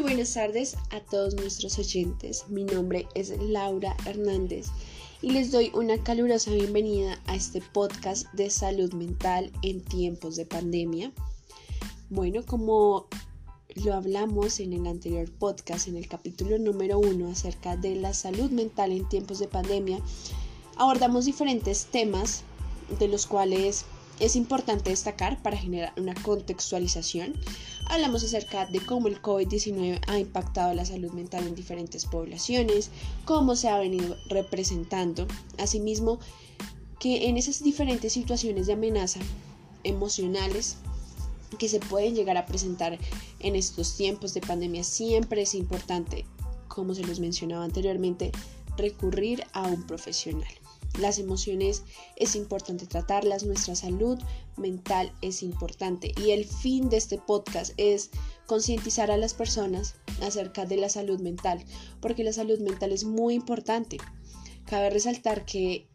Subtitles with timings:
[0.00, 2.44] Muy buenas tardes a todos nuestros oyentes.
[2.48, 4.68] Mi nombre es Laura Hernández
[5.20, 10.46] y les doy una calurosa bienvenida a este podcast de salud mental en tiempos de
[10.46, 11.12] pandemia.
[12.08, 13.08] Bueno, como
[13.74, 18.50] lo hablamos en el anterior podcast, en el capítulo número uno acerca de la salud
[18.50, 19.98] mental en tiempos de pandemia,
[20.76, 22.44] abordamos diferentes temas
[22.98, 23.84] de los cuales
[24.18, 27.34] es importante destacar para generar una contextualización.
[27.90, 32.88] Hablamos acerca de cómo el COVID-19 ha impactado la salud mental en diferentes poblaciones,
[33.24, 35.26] cómo se ha venido representando,
[35.58, 36.20] asimismo
[37.00, 39.18] que en esas diferentes situaciones de amenaza
[39.82, 40.76] emocionales
[41.58, 42.96] que se pueden llegar a presentar
[43.40, 46.26] en estos tiempos de pandemia, siempre es importante,
[46.68, 48.30] como se los mencionaba anteriormente,
[48.76, 50.46] recurrir a un profesional.
[50.98, 51.84] Las emociones
[52.16, 54.18] es importante tratarlas, nuestra salud
[54.56, 58.10] mental es importante y el fin de este podcast es
[58.46, 61.64] concientizar a las personas acerca de la salud mental,
[62.00, 63.98] porque la salud mental es muy importante.
[64.66, 65.86] Cabe resaltar que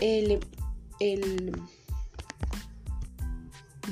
[0.00, 0.40] el,
[1.00, 1.52] el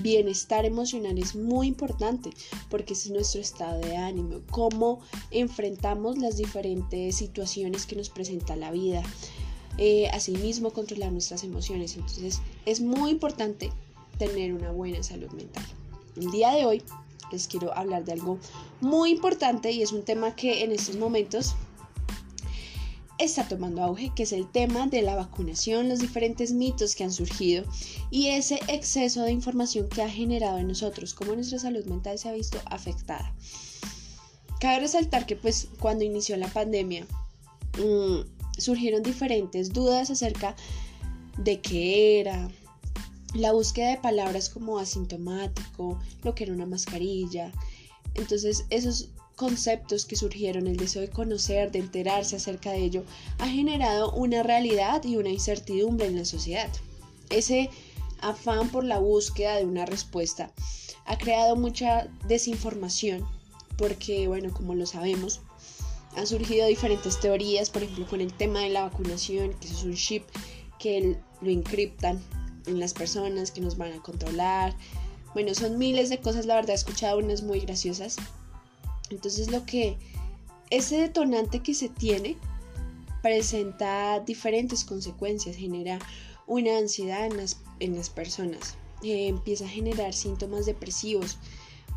[0.00, 2.30] bienestar emocional es muy importante
[2.68, 8.70] porque es nuestro estado de ánimo, cómo enfrentamos las diferentes situaciones que nos presenta la
[8.70, 9.02] vida,
[9.80, 11.96] eh, asimismo controlar nuestras emociones.
[11.96, 13.72] Entonces es muy importante
[14.18, 15.64] tener una buena salud mental.
[16.16, 16.82] El día de hoy
[17.32, 18.38] les quiero hablar de algo
[18.82, 21.54] muy importante y es un tema que en estos momentos
[23.18, 27.12] está tomando auge, que es el tema de la vacunación, los diferentes mitos que han
[27.12, 27.64] surgido
[28.10, 32.28] y ese exceso de información que ha generado en nosotros, cómo nuestra salud mental se
[32.28, 33.34] ha visto afectada.
[34.60, 37.06] Cabe resaltar que pues cuando inició la pandemia,
[37.78, 40.54] mmm, surgieron diferentes dudas acerca
[41.38, 42.50] de qué era,
[43.34, 47.52] la búsqueda de palabras como asintomático, lo que era una mascarilla.
[48.14, 53.04] Entonces esos conceptos que surgieron, el deseo de conocer, de enterarse acerca de ello,
[53.38, 56.68] ha generado una realidad y una incertidumbre en la sociedad.
[57.30, 57.70] Ese
[58.20, 60.52] afán por la búsqueda de una respuesta
[61.06, 63.26] ha creado mucha desinformación
[63.78, 65.40] porque, bueno, como lo sabemos,
[66.16, 69.94] han surgido diferentes teorías, por ejemplo, con el tema de la vacunación, que es un
[69.94, 70.24] chip
[70.78, 72.20] que lo encriptan
[72.66, 74.74] en las personas, que nos van a controlar.
[75.34, 78.16] Bueno, son miles de cosas, la verdad he escuchado unas muy graciosas.
[79.10, 79.96] Entonces lo que
[80.70, 82.36] ese detonante que se tiene
[83.22, 85.98] presenta diferentes consecuencias, genera
[86.46, 91.38] una ansiedad en las, en las personas, eh, empieza a generar síntomas depresivos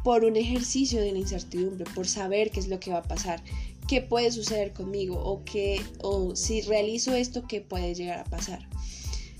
[0.04, 3.42] por un ejercicio de la incertidumbre, por saber qué es lo que va a pasar
[3.88, 8.68] qué puede suceder conmigo o, qué, o si realizo esto, qué puede llegar a pasar.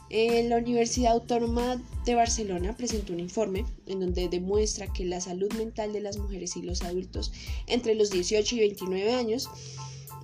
[0.10, 5.52] Eh, la Universidad Autónoma de Barcelona presentó un informe en donde demuestra que la salud
[5.54, 7.32] mental de las mujeres y los adultos
[7.66, 9.50] entre los 18 y 29 años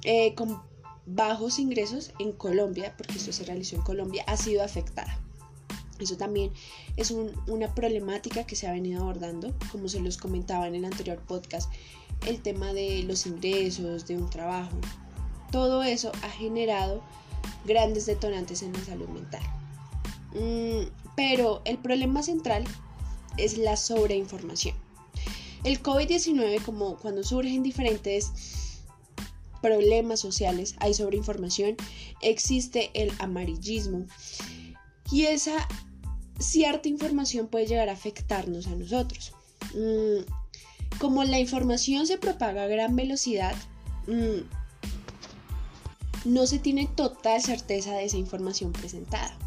[0.04, 0.62] eh, con
[1.08, 5.20] bajos ingresos en Colombia, porque esto se realizó en Colombia, ha sido afectada.
[6.00, 6.52] Eso también
[6.96, 11.20] es una problemática que se ha venido abordando, como se los comentaba en el anterior
[11.28, 11.72] podcast,
[12.26, 14.78] el tema de los ingresos, de un trabajo.
[15.52, 17.02] Todo eso ha generado
[17.66, 19.42] grandes detonantes en la salud mental.
[20.34, 22.64] Mm, pero el problema central
[23.38, 24.76] es la sobreinformación.
[25.64, 28.32] El COVID-19, como cuando surgen diferentes
[29.62, 31.76] problemas sociales, hay sobreinformación,
[32.22, 34.06] existe el amarillismo
[35.12, 35.68] y esa
[36.40, 39.34] cierta información puede llegar a afectarnos a nosotros.
[41.00, 43.56] Como la información se propaga a gran velocidad,
[44.08, 44.42] mm,
[46.26, 49.38] no se tiene total certeza de esa información presentada.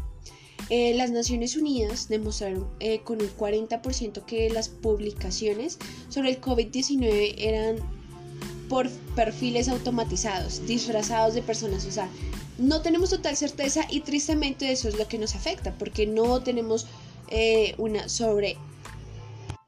[0.69, 5.77] Eh, las Naciones Unidas demostraron eh, con un 40% que las publicaciones
[6.09, 7.75] sobre el COVID-19 eran
[8.69, 11.85] por perfiles automatizados, disfrazados de personas.
[11.85, 12.09] O sea,
[12.57, 16.87] no tenemos total certeza y tristemente eso es lo que nos afecta, porque no tenemos
[17.27, 18.57] eh, una sobre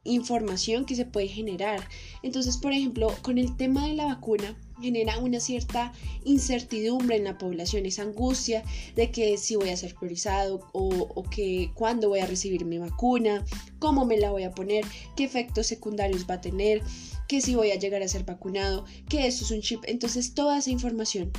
[0.05, 1.85] información que se puede generar.
[2.23, 5.91] Entonces, por ejemplo, con el tema de la vacuna, genera una cierta
[6.23, 8.63] incertidumbre en la población, esa angustia
[8.95, 12.77] de que si voy a ser priorizado o, o que cuándo voy a recibir mi
[12.77, 13.43] vacuna,
[13.79, 14.85] cómo me la voy a poner,
[15.15, 16.81] qué efectos secundarios va a tener,
[17.27, 19.83] que si voy a llegar a ser vacunado, que esto es un chip.
[19.87, 21.31] Entonces, toda esa información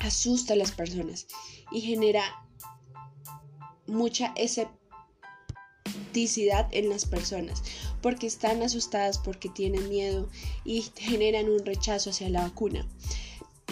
[0.00, 1.26] asusta a las personas
[1.72, 2.22] y genera
[3.86, 4.74] mucha escepticidad
[6.72, 7.62] en las personas
[8.04, 10.28] porque están asustadas, porque tienen miedo
[10.62, 12.86] y generan un rechazo hacia la vacuna.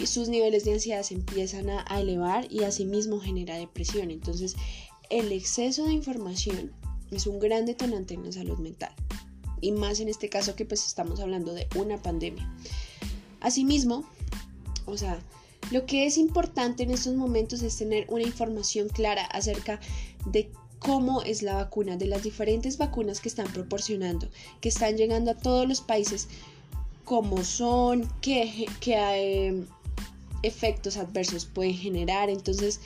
[0.01, 4.09] Y sus niveles de ansiedad se empiezan a, elevar y asimismo genera depresión.
[4.09, 4.55] Entonces,
[5.11, 6.71] el exceso de información
[7.11, 8.91] es un gran detonante en la salud mental.
[9.61, 12.51] Y más en este caso que pues estamos hablando de una pandemia.
[13.39, 14.03] Asimismo,
[14.87, 15.19] o sea,
[15.69, 19.79] lo que es importante en estos momentos es tener una información clara acerca
[20.25, 20.49] de
[20.83, 24.27] cómo es la vacuna, de las diferentes vacunas que están proporcionando,
[24.61, 26.27] que están llegando a todos los países,
[27.05, 29.65] cómo son, qué, qué
[30.43, 32.29] efectos adversos pueden generar.
[32.29, 32.81] Entonces,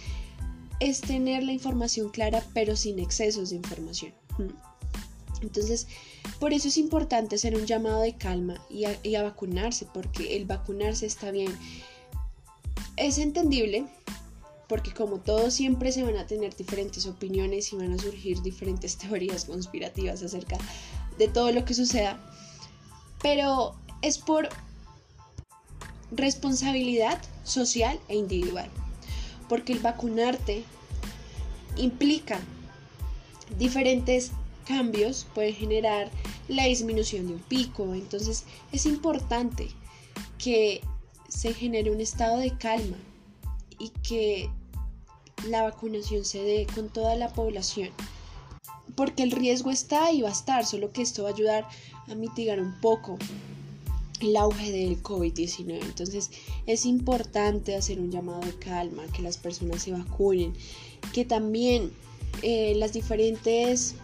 [0.80, 4.14] es tener la información clara, pero sin excesos de información.
[5.42, 5.88] Entonces,
[6.40, 8.86] por eso es importante hacer un llamado de calma y
[9.16, 11.52] a, vacunarse, porque el vacunarse está bien.
[12.96, 13.86] Es entendible,
[14.68, 18.98] porque como todo siempre se van a tener diferentes opiniones y van a surgir diferentes
[18.98, 20.58] teorías conspirativas acerca
[21.18, 22.20] de todo lo que suceda,
[23.22, 24.50] pero es por
[26.12, 28.70] responsabilidad social e individual,
[29.50, 30.64] porque el vacunarte
[31.76, 32.40] implica
[33.58, 34.32] diferentes
[34.68, 36.10] cambios, puede generar
[36.48, 39.70] la disminución de un pico, entonces es importante
[40.38, 40.82] que
[41.28, 42.98] se genere un estado de calma
[43.80, 44.50] y que
[45.46, 47.90] la vacunación se dé con toda la población.
[48.96, 51.68] Porque el riesgo está y va a estar, solo que esto va a ayudar
[52.08, 53.18] a mitigar un poco
[54.22, 55.80] el auge del COVID-19.
[55.84, 56.32] Entonces
[56.66, 60.54] es importante hacer un llamado de calma, que las personas se vacunen,
[61.14, 61.92] que también
[62.42, 63.96] eh, las diferentes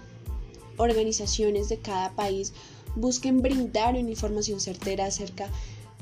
[0.78, 2.54] organizaciones de cada país
[2.96, 5.50] busquen brindar una información certera acerca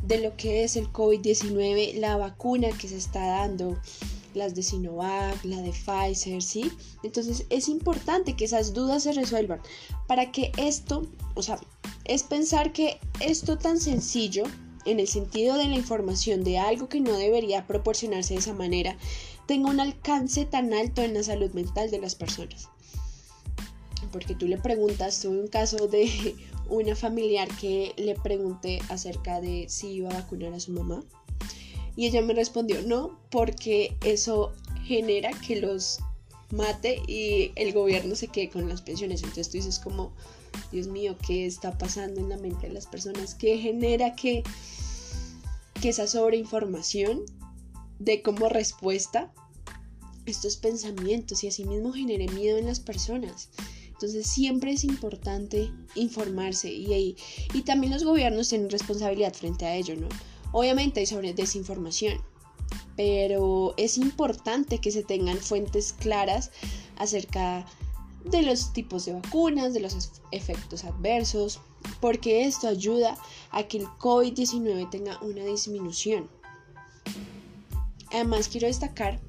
[0.05, 3.77] de lo que es el COVID-19, la vacuna que se está dando,
[4.33, 6.71] las de Sinovac, la de Pfizer, ¿sí?
[7.03, 9.61] Entonces es importante que esas dudas se resuelvan
[10.07, 11.59] para que esto, o sea,
[12.05, 14.43] es pensar que esto tan sencillo,
[14.85, 18.97] en el sentido de la información de algo que no debería proporcionarse de esa manera,
[19.45, 22.69] tenga un alcance tan alto en la salud mental de las personas.
[24.11, 26.35] Porque tú le preguntas, tuve un caso de
[26.69, 31.03] una familiar que le pregunté acerca de si iba a vacunar a su mamá
[31.95, 34.53] y ella me respondió no, porque eso
[34.85, 35.99] genera que los
[36.51, 39.21] mate y el gobierno se quede con las pensiones.
[39.21, 40.13] Entonces tú dices como,
[40.71, 43.35] Dios mío, ¿qué está pasando en la mente de las personas?
[43.35, 44.43] ¿Qué genera que,
[45.81, 47.21] que esa sobreinformación
[47.99, 49.31] de como respuesta
[50.25, 53.49] estos pensamientos y asimismo genere miedo en las personas?
[53.87, 57.15] Entonces siempre es importante informarse y,
[57.53, 60.07] y también los gobiernos tienen responsabilidad frente a ello, ¿no?
[60.51, 62.21] Obviamente hay sobre desinformación,
[62.95, 66.51] pero es importante que se tengan fuentes claras
[66.97, 67.65] acerca
[68.25, 71.59] de los tipos de vacunas, de los efectos adversos,
[71.99, 73.17] porque esto ayuda
[73.51, 76.29] a que el COVID-19 tenga una disminución.
[78.11, 79.19] Además, quiero destacar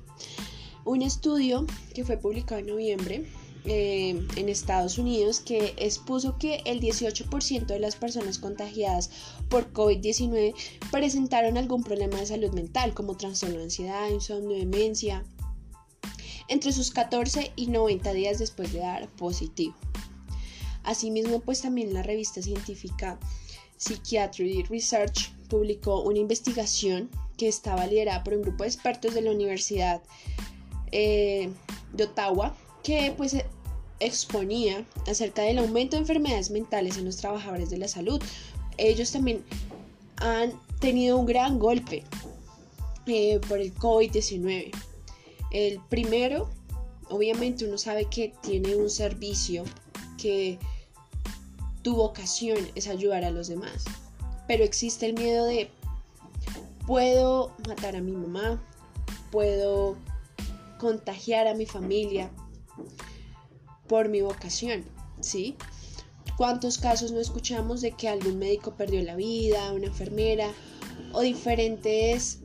[0.85, 1.65] un estudio
[1.95, 3.27] que fue publicado en noviembre
[3.65, 9.11] eh, en Estados Unidos que expuso que el 18% de las personas contagiadas
[9.49, 10.55] por COVID-19
[10.91, 15.25] presentaron algún problema de salud mental como trastorno de ansiedad, insomnio, demencia,
[16.49, 19.77] entre sus 14 y 90 días después de dar positivo.
[20.83, 23.21] Asimismo, pues también la revista científica
[23.77, 29.31] Psychiatry Research publicó una investigación que estaba liderada por un grupo de expertos de la
[29.31, 30.03] Universidad
[30.91, 31.51] eh,
[31.93, 33.37] de Ottawa que pues
[34.01, 38.21] exponía acerca del aumento de enfermedades mentales en los trabajadores de la salud.
[38.77, 39.45] Ellos también
[40.17, 42.03] han tenido un gran golpe
[43.07, 44.73] eh, por el COVID-19.
[45.51, 46.51] El primero,
[47.11, 49.65] obviamente uno sabe que tiene un servicio
[50.19, 50.59] que
[51.83, 53.85] tu vocación es ayudar a los demás,
[54.49, 55.71] pero existe el miedo de
[56.87, 58.61] puedo matar a mi mamá,
[59.31, 59.97] puedo
[60.79, 62.31] contagiar a mi familia
[63.89, 64.85] por mi vocación,
[65.21, 65.57] ¿sí?
[66.37, 70.51] ¿Cuántos casos no escuchamos de que algún médico perdió la vida, una enfermera
[71.13, 72.39] o diferentes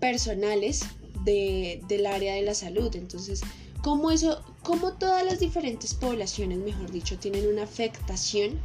[0.00, 0.84] personales
[1.24, 2.94] del área de la salud?
[2.96, 3.42] Entonces,
[3.82, 8.58] ¿cómo eso, cómo todas las diferentes poblaciones, mejor dicho, tienen una afectación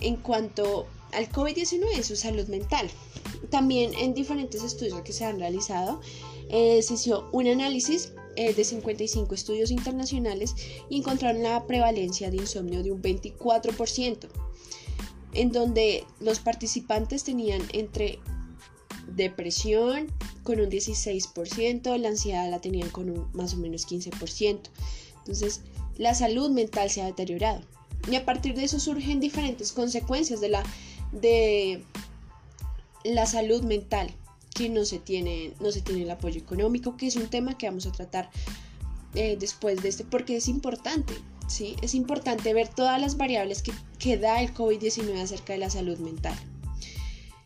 [0.00, 2.88] en cuanto al COVID-19 en su salud mental?
[3.50, 6.00] También en diferentes estudios que se han realizado,
[6.48, 10.54] eh, se hizo un análisis eh, de 55 estudios internacionales
[10.88, 14.28] y encontraron la prevalencia de insomnio de un 24%,
[15.32, 18.18] en donde los participantes tenían entre
[19.14, 24.60] depresión con un 16%, la ansiedad la tenían con un más o menos 15%.
[25.18, 25.62] Entonces,
[25.96, 27.62] la salud mental se ha deteriorado.
[28.10, 30.62] Y a partir de eso surgen diferentes consecuencias de la,
[31.12, 31.84] de
[33.04, 34.10] la salud mental
[34.54, 37.66] que no se tiene, no se tiene el apoyo económico, que es un tema que
[37.66, 38.30] vamos a tratar
[39.14, 41.14] eh, después de este, porque es importante,
[41.48, 41.76] ¿sí?
[41.82, 45.98] Es importante ver todas las variables que, que da el COVID-19 acerca de la salud
[45.98, 46.36] mental.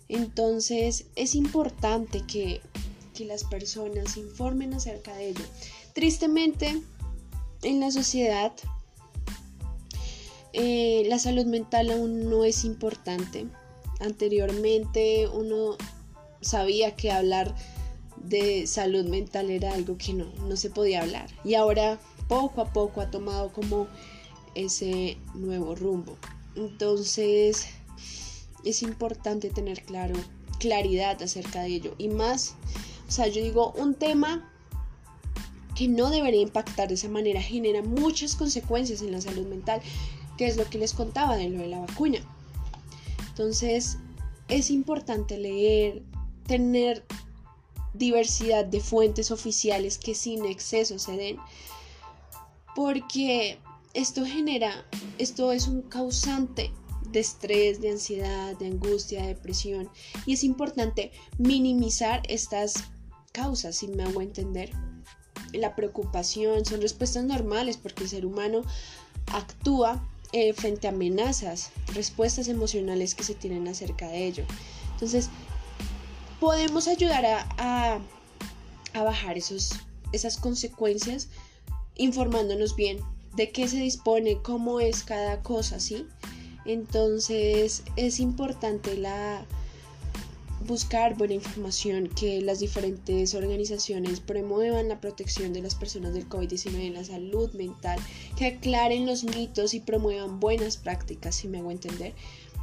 [0.08, 2.61] Entonces es importante que,
[3.20, 5.44] las personas informen acerca de ello.
[5.92, 6.82] Tristemente,
[7.62, 8.52] en la sociedad
[10.52, 13.46] eh, la salud mental aún no es importante.
[14.00, 15.76] Anteriormente uno
[16.44, 17.54] sabía que hablar
[18.16, 21.28] de salud mental era algo que no, no se podía hablar.
[21.44, 21.98] Y ahora
[22.28, 23.86] poco a poco ha tomado como
[24.54, 26.16] ese nuevo rumbo.
[26.56, 27.66] Entonces
[28.64, 30.14] es importante tener claro,
[30.58, 31.94] claridad acerca de ello.
[31.98, 32.54] Y más,
[33.08, 34.50] o sea, yo digo, un tema
[35.74, 39.80] que no debería impactar de esa manera genera muchas consecuencias en la salud mental,
[40.38, 42.18] que es lo que les contaba de lo de la vacuna.
[43.28, 43.98] Entonces,
[44.48, 46.02] es importante leer,
[46.46, 47.04] tener
[47.94, 51.36] diversidad de fuentes oficiales que sin exceso se den,
[52.74, 53.58] porque
[53.94, 54.84] esto genera,
[55.18, 56.72] esto es un causante
[57.10, 59.88] de estrés, de ansiedad, de angustia, de depresión,
[60.26, 62.74] y es importante minimizar estas
[63.32, 64.70] causas, si me hago entender.
[65.52, 68.62] La preocupación son respuestas normales porque el ser humano
[69.32, 74.44] actúa eh, frente a amenazas, respuestas emocionales que se tienen acerca de ello.
[74.92, 75.30] Entonces,
[76.44, 77.24] podemos ayudar
[77.56, 78.00] a,
[78.92, 79.70] bajar esos,
[80.12, 81.28] esas consecuencias
[81.94, 82.98] informándonos bien
[83.34, 86.06] de qué se dispone, cómo es cada cosa, ¿sí?
[86.66, 89.46] Entonces es importante la
[90.66, 96.74] buscar buena información, que las diferentes organizaciones promuevan la protección de las personas del COVID-19
[96.80, 97.98] en la salud mental,
[98.36, 102.12] que aclaren los mitos y promuevan buenas prácticas, si me hago entender.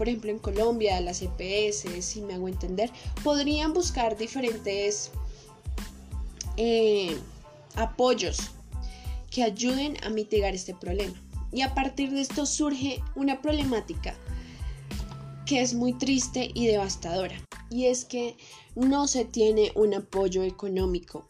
[0.01, 2.89] Por ejemplo, en Colombia, las EPS, si me hago entender,
[3.23, 5.11] podrían buscar diferentes
[6.57, 7.15] eh,
[7.75, 8.49] apoyos
[9.29, 11.13] que ayuden a mitigar este problema.
[11.51, 14.15] Y a partir de esto surge una problemática
[15.45, 17.35] que es muy triste y devastadora.
[17.69, 18.37] Y es que
[18.73, 21.27] no se tiene un apoyo económico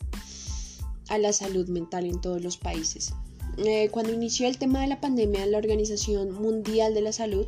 [1.09, 3.13] a la salud mental en todos los países.
[3.57, 7.47] Eh, cuando inició el tema de la pandemia, la Organización Mundial de la Salud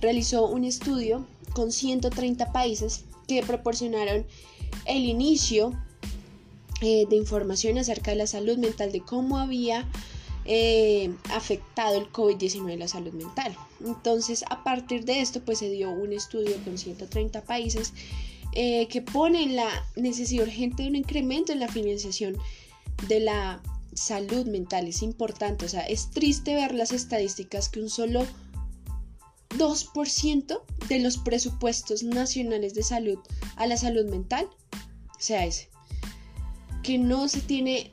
[0.00, 4.26] realizó un estudio con 130 países que proporcionaron
[4.84, 5.72] el inicio
[6.82, 9.88] eh, de información acerca de la salud mental, de cómo había
[10.44, 13.56] eh, afectado el COVID-19 a la salud mental.
[13.84, 17.92] Entonces, a partir de esto, pues se dio un estudio con 130 países
[18.52, 22.36] eh, que pone la necesidad urgente de un incremento en la financiación
[23.08, 23.62] de la
[23.94, 24.86] salud mental.
[24.86, 28.26] Es importante, o sea, es triste ver las estadísticas que un solo
[29.58, 33.18] 2% de los presupuestos nacionales de salud
[33.56, 34.48] a la salud mental
[35.18, 35.68] sea ese
[36.82, 37.92] que no se tiene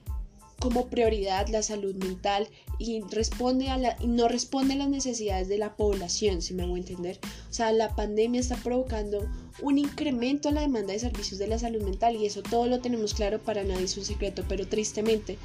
[0.60, 2.48] como prioridad la salud mental
[2.80, 6.78] y, responde a la, no responde a las necesidades de la población, si me hago
[6.78, 7.20] entender.
[7.50, 9.28] O sea, la pandemia está provocando
[9.62, 12.80] un incremento a la demanda de servicios de la salud mental y eso todo lo
[12.80, 15.38] tenemos claro, para nadie es un secreto, pero tristemente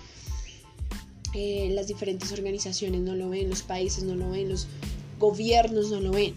[1.35, 4.69] eh, las diferentes organizaciones no lo ven, los países no lo ven, los
[5.19, 6.35] gobiernos no lo ven.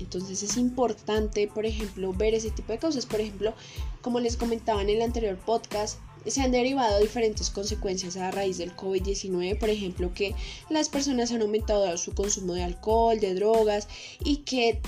[0.00, 3.06] Entonces es importante, por ejemplo, ver ese tipo de cosas.
[3.06, 3.54] Por ejemplo,
[4.02, 8.74] como les comentaba en el anterior podcast, se han derivado diferentes consecuencias a raíz del
[8.74, 10.34] COVID-19, por ejemplo, que
[10.70, 13.88] las personas han aumentado su consumo de alcohol, de drogas
[14.22, 14.80] y que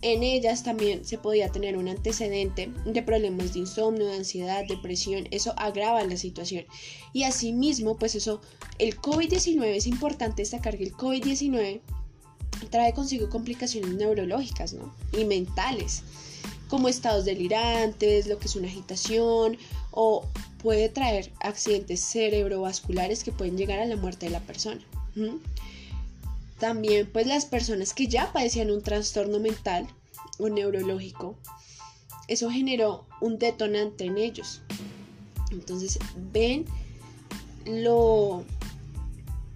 [0.00, 5.26] en ellas también se podía tener un antecedente de problemas de insomnio, de ansiedad, depresión,
[5.32, 6.64] eso agrava la situación.
[7.12, 8.40] Y asimismo, pues eso,
[8.78, 11.80] el COVID-19 es importante destacar que el COVID-19
[12.66, 14.94] trae consigo complicaciones neurológicas ¿no?
[15.12, 16.02] y mentales,
[16.68, 19.56] como estados delirantes, lo que es una agitación
[19.90, 20.26] o
[20.62, 24.80] puede traer accidentes cerebrovasculares que pueden llegar a la muerte de la persona.
[26.58, 29.86] También pues las personas que ya padecían un trastorno mental
[30.38, 31.36] o neurológico,
[32.26, 34.60] eso generó un detonante en ellos.
[35.50, 35.98] Entonces
[36.32, 36.66] ven
[37.64, 38.44] lo,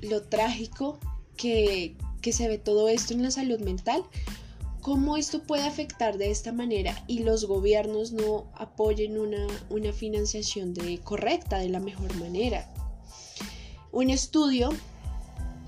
[0.00, 0.98] lo trágico
[1.36, 4.02] que, que se ve todo esto en la salud mental
[4.82, 10.98] cómo esto puede afectar de esta manera y los gobiernos no apoyen una, financiación de,
[10.98, 12.68] correcta de la mejor manera.
[13.92, 14.70] Un estudio,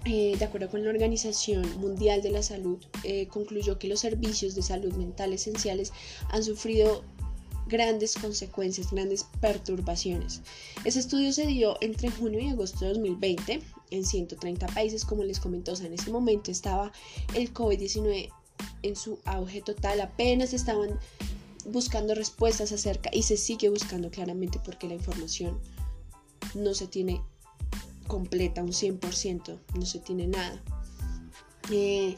[0.05, 4.57] eh, de acuerdo con la Organización Mundial de la Salud, eh, concluyó que los servicios
[4.57, 5.93] de salud mental esenciales
[6.31, 7.05] han sufrido
[7.69, 10.43] grandes consecuencias, grandes perturbaciones.
[10.85, 13.61] Ese estudio se dio entre junio y agosto de 2020
[13.95, 16.93] en 130 países, como les comentó, en ese momento estaba
[17.35, 18.31] el COVID-19
[18.83, 20.99] en su auge total, apenas estaban
[21.67, 25.59] buscando respuestas acerca y se sigue buscando claramente porque la información
[26.55, 27.23] no se tiene
[28.07, 30.63] completa, un 100%, no se tiene nada.
[31.71, 32.17] Eh,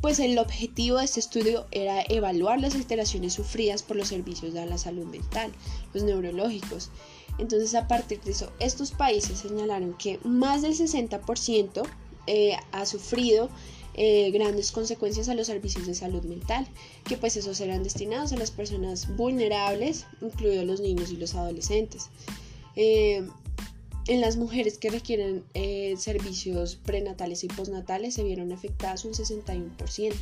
[0.00, 4.64] pues el objetivo de este estudio era evaluar las alteraciones sufridas por los servicios de
[4.64, 5.52] la salud mental,
[5.92, 6.90] los neurológicos.
[7.40, 11.82] Entonces a partir de eso, estos países señalaron que más del 60%
[12.26, 13.48] eh, ha sufrido
[13.94, 16.66] eh, grandes consecuencias a los servicios de salud mental,
[17.04, 22.08] que pues esos serán destinados a las personas vulnerables, incluidos los niños y los adolescentes.
[22.76, 23.26] Eh,
[24.10, 30.14] en las mujeres que requieren eh, servicios prenatales y postnatales se vieron afectadas un 61%.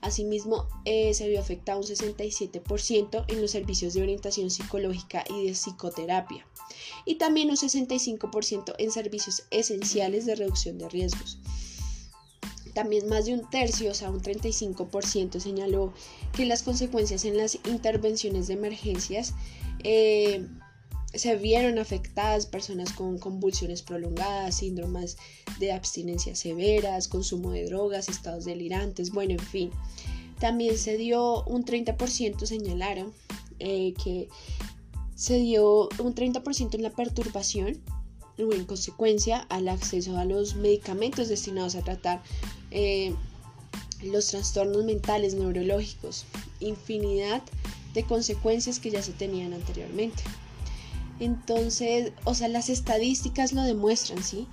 [0.00, 6.44] Asimismo, se vio afectado un 67% en los servicios de orientación psicológica y de psicoterapia.
[7.04, 11.38] Y también un 65% en servicios esenciales de reducción de riesgos.
[12.74, 15.94] También más de un tercio, o sea, un 35% señaló
[16.32, 19.34] que las consecuencias en las intervenciones de emergencias
[19.84, 20.44] eh,
[21.14, 25.16] se vieron afectadas personas con convulsiones prolongadas, síndromes
[25.58, 29.70] de abstinencia severas, consumo de drogas, estados delirantes, bueno, en fin.
[30.38, 33.12] También se dio un 30% señalaron
[33.58, 34.28] eh, que
[35.16, 37.82] se dio un 30% en la perturbación
[38.38, 42.22] o en consecuencia al acceso a los medicamentos destinados a tratar
[42.70, 43.12] eh,
[44.02, 46.24] los trastornos mentales neurológicos,
[46.60, 47.42] infinidad
[47.94, 50.22] de consecuencias que ya se tenían anteriormente.
[51.20, 54.46] Entonces, o sea, las estadísticas lo demuestran, ¿sí?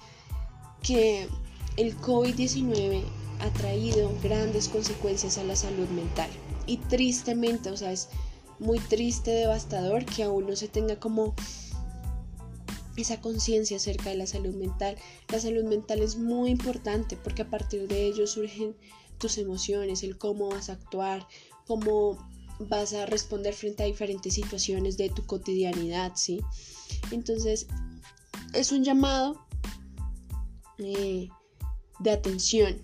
[0.82, 1.28] Que
[1.78, 3.04] el COVID-19
[3.40, 6.30] ha traído grandes consecuencias a la salud mental.
[6.68, 8.10] Y tristemente, o sea, es
[8.60, 11.36] muy triste, devastador que aún no se tenga como
[12.96, 14.96] esa conciencia acerca de la salud mental.
[15.30, 18.76] La salud mental es muy importante porque a partir de ello surgen
[19.18, 21.28] tus emociones, el cómo vas a actuar,
[21.68, 22.18] cómo
[22.60, 26.42] vas a responder frente a diferentes situaciones de tu cotidianidad, ¿sí?
[27.12, 27.68] Entonces,
[28.54, 29.46] es un llamado
[30.78, 31.30] eh,
[32.00, 32.82] de atención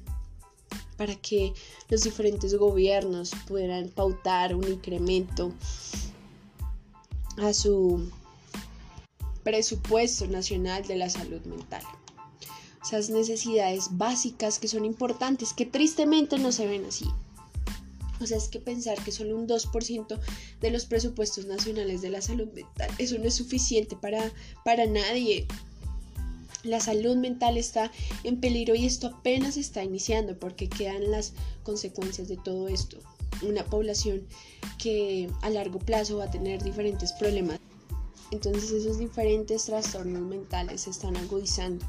[0.98, 1.54] para que
[1.90, 5.52] los diferentes gobiernos puedan pautar un incremento
[7.38, 8.10] a su
[9.44, 11.84] presupuesto nacional de la salud mental.
[12.84, 17.06] Esas necesidades básicas que son importantes, que tristemente no se ven así.
[18.22, 20.20] O sea, es que pensar que solo un 2%
[20.60, 24.32] de los presupuestos nacionales de la salud mental, eso no es suficiente para,
[24.64, 25.48] para nadie.
[26.64, 27.92] La salud mental está
[28.24, 33.00] en peligro y esto apenas está iniciando porque quedan las consecuencias de todo esto.
[33.42, 34.28] Una población
[34.78, 37.60] que a largo plazo va a tener diferentes problemas
[38.32, 41.86] entonces esos diferentes trastornos mentales se están agudizando.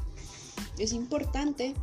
[0.77, 1.73] Es importante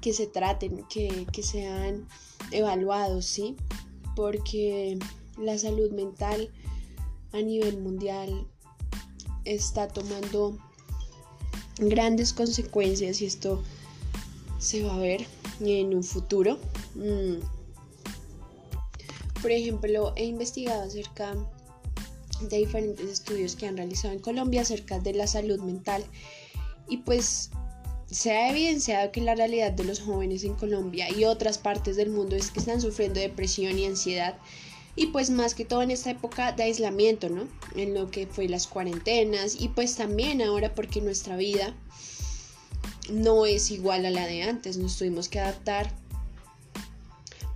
[0.00, 2.08] que se traten, que, sean
[2.54, 3.56] evaluados, ¿sí?
[4.16, 4.98] Porque
[5.38, 6.50] la salud mental
[7.32, 8.46] a nivel mundial
[9.44, 10.56] está tomando
[11.78, 13.62] grandes consecuencias y esto
[14.58, 15.26] se va a ver
[15.60, 16.58] en un futuro.
[16.94, 17.40] Mm.
[19.42, 21.34] Por ejemplo, he investigado acerca
[22.40, 26.04] de diferentes estudios que han realizado en Colombia acerca de la salud mental
[26.88, 27.50] y pues
[28.14, 32.10] se ha evidenciado que la realidad de los jóvenes en Colombia y otras partes del
[32.10, 34.36] mundo es que están sufriendo depresión y ansiedad
[34.96, 37.48] y pues más que todo en esta época de aislamiento, ¿no?
[37.74, 41.74] En lo que fue las cuarentenas y pues también ahora porque nuestra vida
[43.10, 45.92] no es igual a la de antes, nos tuvimos que adaptar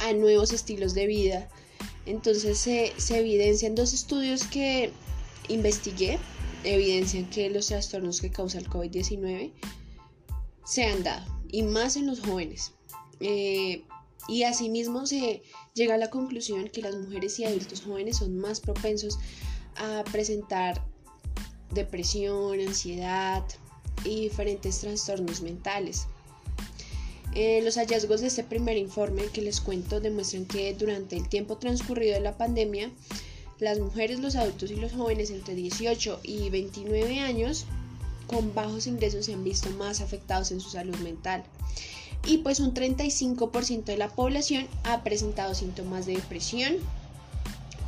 [0.01, 1.49] a nuevos estilos de vida
[2.09, 4.91] entonces se, evidencian dos estudios que
[5.49, 6.19] investigué,
[6.65, 9.53] evidencian que los trastornos que causa el COVID-19
[10.69, 12.73] se han dado, y más en los jóvenes.
[13.21, 13.85] Eh,
[14.29, 18.61] y asimismo se llega a la conclusión que las mujeres y adultos jóvenes son más
[18.61, 19.19] propensos
[19.77, 20.85] a presentar
[21.73, 23.43] depresión, ansiedad
[24.05, 26.07] y diferentes trastornos mentales.
[27.35, 31.57] Eh, los hallazgos de este primer informe que les cuento demuestran que durante el tiempo
[31.57, 32.91] transcurrido de la pandemia,
[33.59, 37.67] las mujeres, los adultos y los jóvenes entre 18 y 29 años
[38.29, 41.43] con bajos ingresos se han visto más afectados en su salud mental.
[42.25, 46.77] Y pues un 35% de la población ha presentado síntomas de depresión,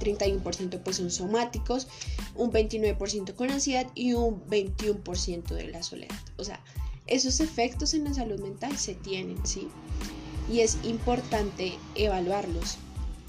[0.01, 1.87] 31% pues son somáticos,
[2.35, 6.19] un 29% con ansiedad y un 21% de la soledad.
[6.39, 6.61] O sea,
[7.07, 9.69] esos efectos en la salud mental se tienen, ¿sí?
[10.51, 12.79] Y es importante evaluarlos.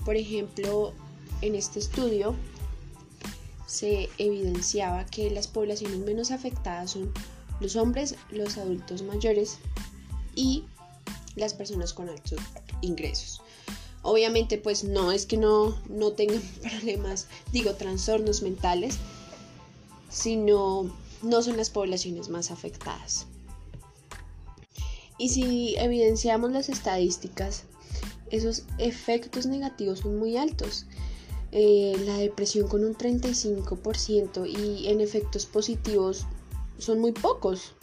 [0.06, 0.93] Por ejemplo,
[1.41, 2.36] en este estudio
[3.71, 7.13] se evidenciaba que las poblaciones menos afectadas son
[7.62, 9.60] los hombres, los adultos mayores
[10.36, 10.65] y
[11.38, 12.41] las personas con altos
[12.81, 13.41] ingresos.
[14.01, 18.97] Obviamente pues no es que no, no tengan problemas, digo, trastornos mentales,
[20.10, 23.25] sino no son las poblaciones más afectadas.
[25.17, 27.63] Y si evidenciamos las estadísticas
[28.31, 30.86] esos efectos negativos son muy altos.
[31.51, 36.25] Eh, la depresión con un 35% y en efectos positivos
[36.77, 37.73] son muy pocos.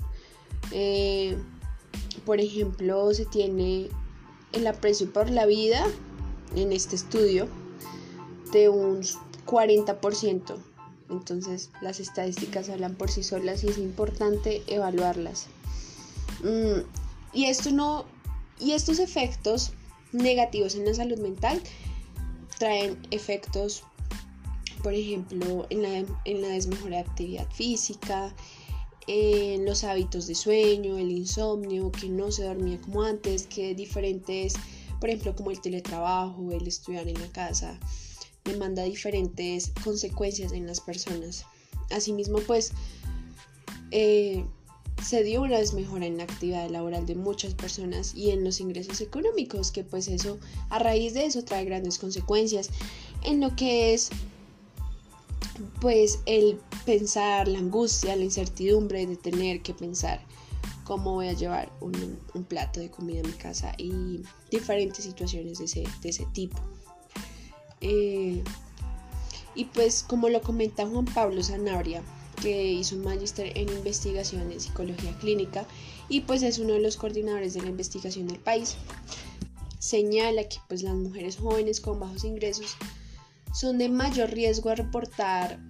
[0.73, 1.37] Eh,
[2.25, 3.89] por ejemplo, se tiene
[4.53, 5.87] el aprecio por la vida
[6.57, 7.47] en este estudio
[8.53, 9.03] de un
[9.47, 10.57] 40%.
[11.11, 15.47] Entonces las estadísticas hablan por sí solas y es importante evaluarlas.
[16.43, 16.81] Mm,
[17.33, 18.05] y esto no
[18.61, 19.73] y estos efectos
[20.13, 21.61] negativos en la salud mental
[22.59, 23.83] traen efectos,
[24.83, 28.35] por ejemplo, en la, en la desmejora de actividad física,
[29.07, 34.55] en los hábitos de sueño, el insomnio, que no se dormía como antes, que diferentes,
[35.01, 37.79] por ejemplo, como el teletrabajo, el estudiar en la casa,
[38.45, 41.47] demanda diferentes consecuencias en las personas.
[41.91, 42.73] Asimismo, pues,
[43.91, 44.45] eh,
[45.03, 49.01] se dio una desmejora en la actividad laboral de muchas personas y en los ingresos
[49.01, 50.39] económicos, que pues eso,
[50.71, 52.71] a raíz de eso, trae grandes consecuencias
[53.23, 54.11] en lo que es
[55.81, 60.21] pues el pensar, la angustia, la incertidumbre de tener que pensar
[60.85, 65.65] cómo voy a llevar un, plato de comida a mi casa y diferentes situaciones de
[65.67, 66.59] ese, de ese tipo.
[67.81, 68.43] Eh,
[69.55, 72.03] y pues como lo comenta Juan Pablo Sanabria,
[72.43, 75.67] que hizo un magíster en investigación en psicología clínica
[76.09, 78.77] y pues es uno de los coordinadores de la investigación del país.
[79.79, 82.77] Señala que pues las mujeres jóvenes con bajos ingresos
[83.53, 85.61] son de mayor riesgo a reportar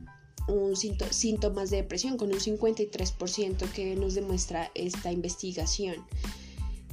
[0.48, 5.96] un síntomas de depresión con un 53% que nos demuestra esta investigación.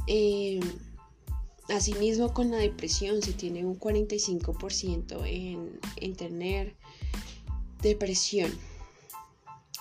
[0.08, 0.60] Eh,
[1.70, 6.76] asimismo con la depresión se tiene un 45% en, en tener
[7.82, 8.52] depresión.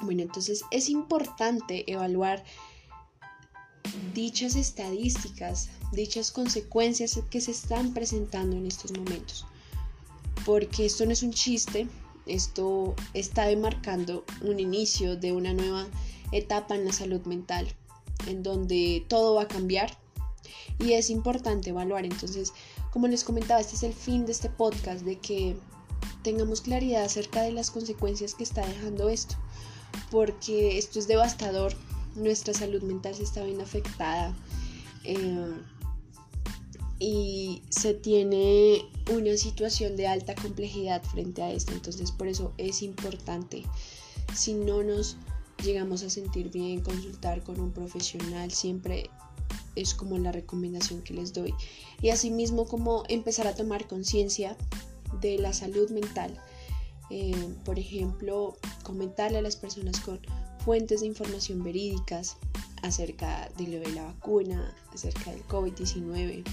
[0.01, 2.45] Bueno, entonces es importante evaluar
[4.13, 9.47] dichas estadísticas, dichas consecuencias que se están presentando en estos momentos.
[10.45, 11.87] Porque esto no es un chiste,
[12.27, 15.87] esto está demarcando un inicio de una nueva
[16.33, 17.69] etapa en la salud mental,
[18.27, 19.97] en donde todo va a cambiar
[20.79, 22.05] y es importante evaluar.
[22.05, 22.53] Entonces,
[22.91, 25.57] como les comentaba, este es el fin de este podcast, de que
[26.23, 29.37] tengamos claridad acerca de las consecuencias que está dejando esto
[30.11, 31.75] porque esto es devastador.
[32.15, 34.35] Nuestra salud mental se está viendo afectada
[35.05, 35.53] eh,
[36.99, 41.73] y se tiene una situación de alta complejidad frente a esto.
[41.73, 43.65] Entonces por eso es importante,
[44.35, 45.17] si no nos
[45.63, 49.11] llegamos a sentir bien, consultar con un profesional siempre
[49.77, 51.55] es como la recomendación que les doy.
[52.01, 54.57] Y asimismo como empezar a tomar conciencia
[55.21, 56.41] de la salud mental
[57.11, 60.21] eh, por ejemplo, comentarle a las personas con
[60.65, 62.37] fuentes de información verídicas
[62.83, 66.45] acerca de lo de la vacuna, acerca del COVID-19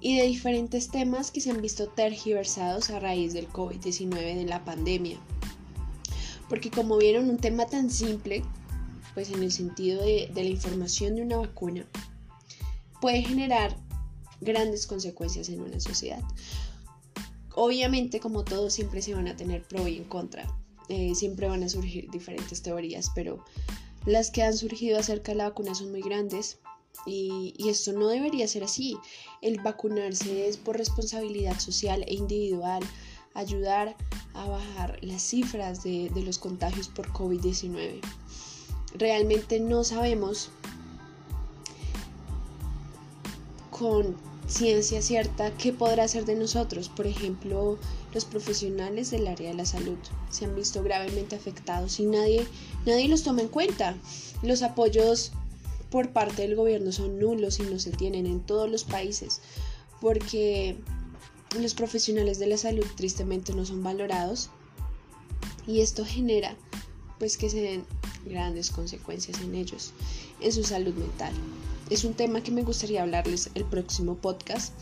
[0.00, 4.64] y de diferentes temas que se han visto tergiversados a raíz del COVID-19 de la
[4.64, 5.18] pandemia.
[6.48, 8.42] Porque como vieron, un tema tan simple,
[9.14, 11.86] pues en el sentido de, de la información de una vacuna,
[13.00, 13.76] puede generar
[14.40, 16.22] grandes consecuencias en una sociedad.
[17.60, 20.46] Obviamente, como todo, siempre se van a tener pro y en contra.
[20.88, 23.44] Eh, siempre van a surgir diferentes teorías, pero
[24.06, 26.60] las que han surgido acerca de la vacuna son muy grandes
[27.04, 28.96] y, esto no debería ser así.
[29.42, 32.84] El vacunarse es por responsabilidad social e individual,
[33.34, 33.96] ayudar
[34.34, 38.00] a bajar las cifras de, de los contagios por COVID-19.
[38.94, 40.50] Realmente no sabemos
[43.72, 44.16] con
[44.48, 46.88] ciencia cierta qué podrá hacer de nosotros.
[46.88, 47.78] Por ejemplo,
[48.14, 49.98] los profesionales del área de la salud
[50.30, 52.46] se han visto gravemente afectados y nadie,
[52.86, 53.94] nadie los toma en cuenta.
[54.42, 55.32] Los apoyos
[55.90, 59.40] por parte del gobierno son nulos y no se tienen en todos los países
[60.00, 60.76] porque
[61.60, 64.50] los profesionales de la salud tristemente no son valorados
[65.66, 66.56] y esto genera
[67.18, 67.84] pues que se den
[68.26, 69.92] grandes consecuencias en ellos,
[70.40, 71.32] en su salud mental
[71.90, 74.74] es un tema que me gustaría hablarles el próximo podcast.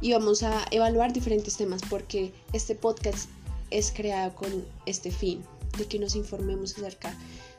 [0.00, 3.28] Y vamos a evaluar diferentes temas porque este podcast
[3.70, 5.42] es creado con este fin
[5.78, 7.16] de que nos informemos acerca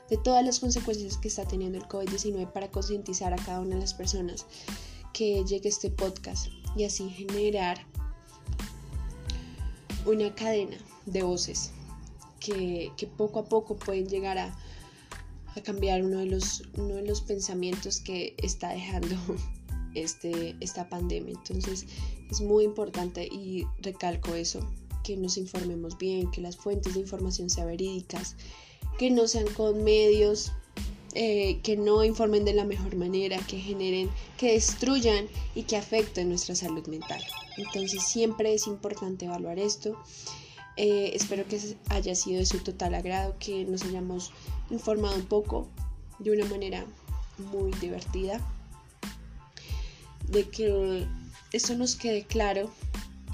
[0.08, 3.80] de todas las consecuencias que está teniendo el COVID-19 para concientizar a cada una de
[3.80, 4.46] las personas
[5.12, 7.84] que llegue este podcast y así generar
[10.04, 11.70] una cadena de voces
[12.38, 14.56] que, que poco a poco pueden llegar a
[15.56, 19.16] a cambiar uno de los, uno de los pensamientos que está dejando
[19.94, 21.34] este, esta pandemia.
[21.34, 21.86] Entonces
[22.30, 24.60] es muy importante y recalco eso,
[25.02, 28.36] que nos informemos bien, que las fuentes de información sean verídicas,
[28.98, 30.52] que no sean con medios
[31.18, 36.28] eh, que no informen de la mejor manera, que generen, que destruyan y que afecten
[36.28, 37.24] nuestra salud mental.
[37.56, 39.96] Entonces siempre es importante evaluar esto.
[40.76, 41.58] Eh, espero que
[41.88, 44.30] haya sido de su total agrado, que nos hayamos
[44.70, 45.68] informado un poco
[46.18, 46.84] de una manera
[47.52, 48.40] muy divertida,
[50.28, 51.06] de que
[51.52, 52.70] esto nos quede claro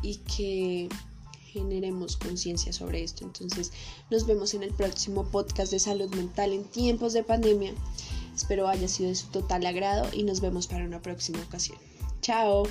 [0.03, 0.89] y que
[1.53, 3.25] generemos conciencia sobre esto.
[3.25, 3.73] Entonces
[4.11, 7.73] nos vemos en el próximo podcast de salud mental en tiempos de pandemia.
[8.35, 11.79] Espero haya sido de su total agrado y nos vemos para una próxima ocasión.
[12.21, 12.65] Chao.